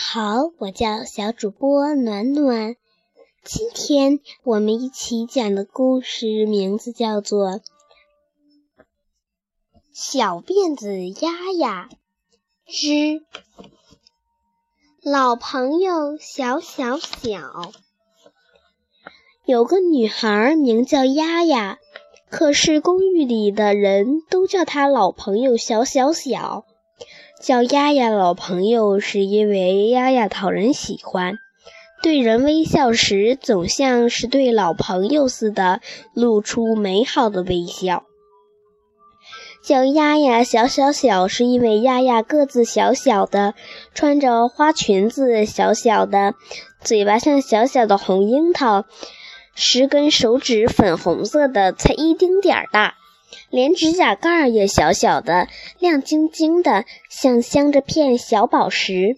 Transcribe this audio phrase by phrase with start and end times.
[0.00, 2.76] 好，我叫小主播暖暖。
[3.42, 7.50] 今天我们一起讲的故事名字叫做
[9.92, 11.88] 《小辫子丫丫
[12.64, 13.24] 之
[15.02, 17.08] 老朋友小小小》。
[19.46, 21.78] 有个女孩名叫丫丫，
[22.30, 26.64] 可是公寓里的人都叫她老朋友小小小。
[27.40, 31.38] 叫丫丫老朋友，是因为丫丫讨人喜欢，
[32.02, 35.80] 对人微笑时总像是对老朋友似的，
[36.14, 38.02] 露出美好的微笑。
[39.62, 43.54] 叫丫丫小小小，是因为丫丫个子小小的，
[43.94, 46.34] 穿着花裙子，小小的，
[46.82, 48.84] 嘴巴像小小的红樱桃，
[49.54, 52.97] 十根手指粉红色的，才一丁点儿大。
[53.50, 55.48] 连指甲盖儿也小小的，
[55.78, 59.16] 亮晶晶的，像镶着片小宝石。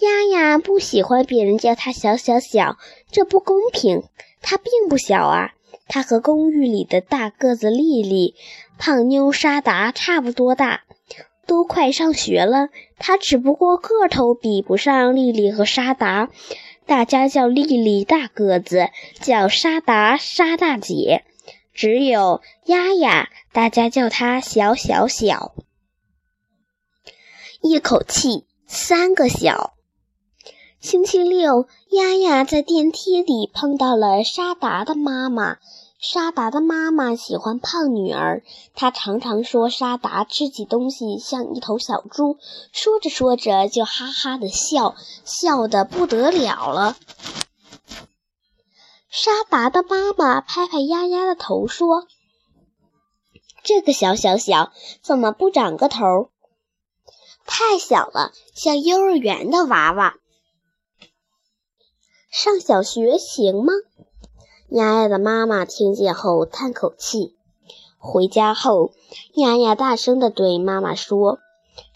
[0.00, 2.76] 丫丫不喜欢别人叫她小小小，
[3.10, 4.02] 这不公平。
[4.42, 5.52] 她并不小啊，
[5.88, 8.34] 她和公寓里的大个子丽丽、
[8.78, 10.82] 胖妞沙达差不多大，
[11.46, 12.68] 都快上学了。
[12.98, 16.28] 她只不过个头比不上丽丽和沙达，
[16.84, 18.90] 大家叫丽丽大个子，
[19.20, 21.24] 叫沙达沙大姐。
[21.76, 25.54] 只有丫丫，大家叫她小小小。
[27.60, 29.74] 一口气三个小。
[30.80, 35.58] 星期六，丫丫在电梯里碰到了沙达的妈妈。
[35.98, 38.42] 沙达的妈妈喜欢胖女儿，
[38.74, 42.38] 她常常说沙达吃起东西像一头小猪。
[42.72, 46.96] 说着说着就哈哈的笑，笑得不得了了。
[49.18, 52.06] 沙达的妈妈拍拍丫丫的头说
[53.64, 56.28] ：“这个小小小怎么不长个头？
[57.46, 60.16] 太小了，像幼儿园的娃娃。
[62.30, 63.72] 上小学行吗？”
[64.68, 67.34] 丫丫的妈妈听见后叹口气。
[67.96, 68.90] 回家后，
[69.32, 71.38] 丫丫大声地对妈妈说：“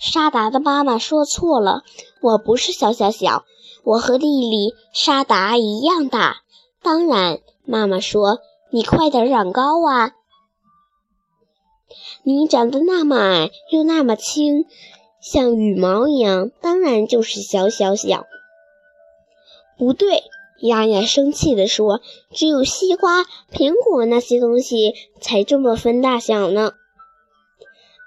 [0.01, 1.83] 沙达的妈妈说错了，
[2.23, 3.45] 我不是小小小，
[3.85, 6.39] 我和丽丽、沙达一样大。”
[6.83, 8.41] 当然，妈妈说
[8.73, 10.13] ：“你快点长高啊！
[12.23, 14.65] 你长得那么矮，又那么轻，
[15.21, 18.25] 像羽毛一样，当然就是小小小。”
[19.77, 20.23] 不对，
[20.63, 22.01] 丫丫生气地说
[22.33, 26.73] ：“只有西瓜、苹果那些东西才这么分大小呢。”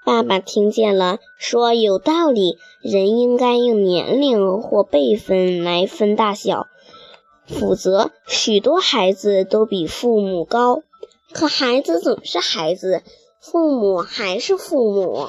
[0.04, 6.66] 爸爸听见了，说：“有道理，人应该用年龄或辈分来分大小。”
[7.46, 10.82] 否则，许多孩子都比父母高。
[11.32, 13.02] 可孩子总是孩子，
[13.40, 15.28] 父母还是父母。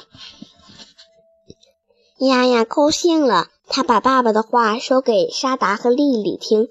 [2.18, 6.68] 丫丫高兴了，她把爸爸的话说给沙达和丽丽听。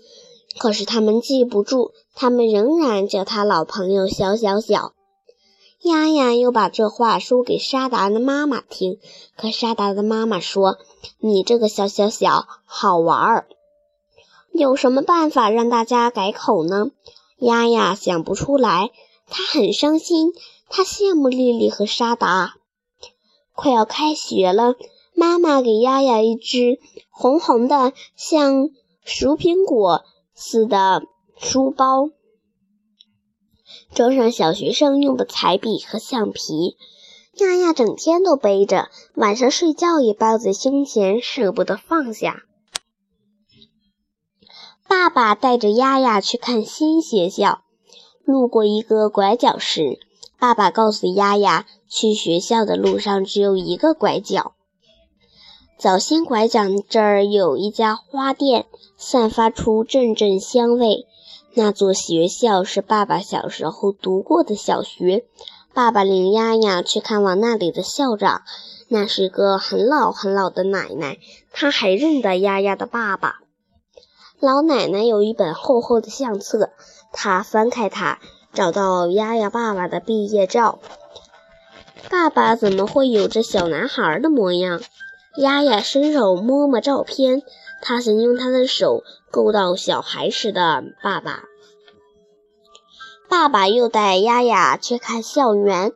[0.57, 4.93] 可是他们记不住，他们仍然叫他老朋友小小小。
[5.81, 8.97] 丫丫又把这话说给沙达的妈妈听。
[9.37, 10.77] 可沙达的妈妈说
[11.19, 13.47] ：“你这个小小小，好玩儿。”
[14.57, 16.91] 有什么办法让大家改口呢？
[17.39, 18.91] 丫丫想不出来，
[19.27, 20.33] 她很伤心。
[20.69, 22.55] 她羡慕丽丽和沙达。
[23.53, 24.75] 快要开学了，
[25.13, 26.79] 妈妈给丫丫一只
[27.09, 28.69] 红红的、像
[29.03, 31.03] 熟苹果似的
[31.37, 32.09] 书包，
[33.93, 36.77] 装上小学生用的彩笔和橡皮。
[37.37, 42.43] 丫丫整天都背着，晚上睡觉也抱在胸前，舍不得放下。
[45.05, 47.61] 爸爸带着丫丫去看新学校，
[48.23, 49.99] 路过一个拐角时，
[50.39, 54.53] 爸爸告诉丫丫，去学校的路上只有一个拐角。
[55.77, 58.65] 早先拐角这儿有一家花店，
[58.97, 61.05] 散发出阵阵香味。
[61.53, 65.25] 那座学校是爸爸小时候读过的小学。
[65.71, 68.41] 爸爸领丫丫去看望那里的校长，
[68.87, 71.19] 那是个很老很老的奶奶，
[71.51, 73.41] 她还认得丫丫的爸爸。
[74.39, 76.69] 老奶奶有一本厚厚的相册，
[77.13, 78.19] 她翻开它，
[78.53, 80.79] 找到丫丫爸爸的毕业照。
[82.09, 84.81] 爸爸怎么会有着小男孩的模样？
[85.37, 87.43] 丫丫伸手摸摸照片，
[87.81, 91.43] 她想用她的手勾到小孩时的爸爸。
[93.27, 95.93] 爸爸又带丫丫去看校园，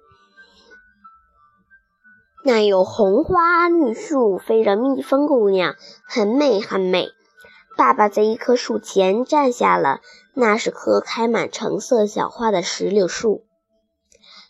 [2.44, 5.76] 那有红花绿树，飞着蜜蜂姑娘，
[6.08, 7.10] 很美很美。
[7.80, 10.02] 爸爸在一棵树前站下了，
[10.34, 13.46] 那是棵开满橙色小花的石榴树。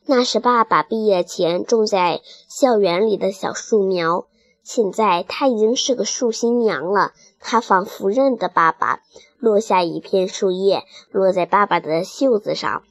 [0.07, 4.25] 那是爸爸毕业前种在校园里的小树苗。
[4.63, 9.01] 现在他已经是个树新娘了，他仿佛认得爸爸，
[9.37, 12.81] 落下一片树叶，落在爸爸的袖子上。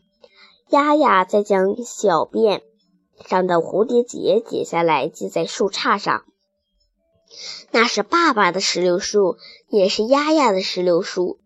[0.69, 2.63] 丫丫再将小便
[3.27, 6.23] 上的蝴蝶结解下来，系在树杈上。
[7.71, 9.37] 那是爸爸的石榴树，
[9.69, 11.39] 也是丫丫的石榴树。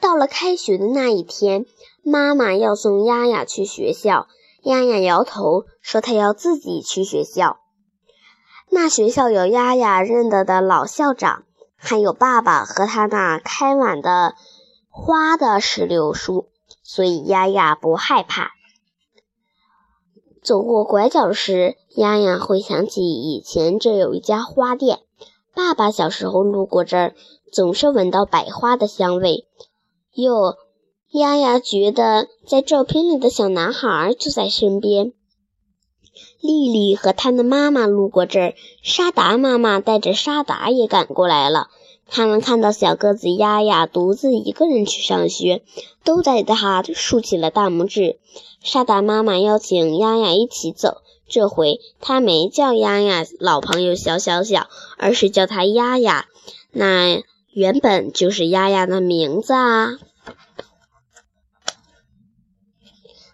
[0.00, 1.66] 到了开学的那一天，
[2.02, 4.26] 妈妈要送丫丫去学校，
[4.62, 7.60] 丫丫摇头说：“她要自己去学校。”
[8.68, 11.44] 那学校有丫丫认得的老校长，
[11.76, 14.34] 还有爸爸和他那开满的
[14.88, 16.48] 花的石榴树，
[16.82, 18.50] 所以丫丫不害怕。
[20.42, 24.98] 走过拐角时，丫丫会想起以前这有一家花店，
[25.54, 27.14] 爸爸小时候路过这儿，
[27.52, 29.46] 总是闻到百花的香味。
[30.14, 30.56] 哟，
[31.12, 35.12] 丫丫觉得在照片里的小男孩就在身边。
[36.40, 41.68] 丽丽和她的妈妈路过这儿，沙达妈妈带着沙达也赶过来了。
[42.14, 45.62] 他们看到小个子丫丫独自一个人去上学，
[46.04, 48.18] 都在她竖起了大拇指。
[48.62, 54.68] 沙达妈妈邀请丫丫一起走，这回她没叫丫丫老朋友小小小，
[54.98, 56.26] 而是叫她丫丫。
[56.70, 59.98] 那原本就是丫丫的名字啊。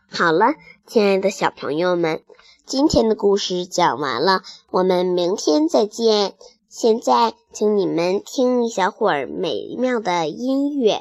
[0.08, 0.54] 好了，
[0.86, 2.22] 亲爱的小朋友们，
[2.64, 6.34] 今天的故事讲完了，我们明天再见。
[6.68, 11.00] 现在，请你们听一小会儿美妙的音乐。